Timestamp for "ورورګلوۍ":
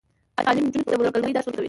0.99-1.31